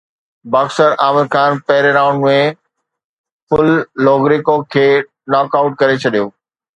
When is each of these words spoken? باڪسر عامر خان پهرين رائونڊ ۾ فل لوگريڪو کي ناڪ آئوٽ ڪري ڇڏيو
باڪسر 0.53 0.89
عامر 1.03 1.25
خان 1.33 1.49
پهرين 1.67 1.93
رائونڊ 1.97 2.25
۾ 2.27 2.37
فل 3.49 3.69
لوگريڪو 4.07 4.55
کي 4.77 4.87
ناڪ 5.35 5.55
آئوٽ 5.61 5.77
ڪري 5.83 6.01
ڇڏيو 6.05 6.25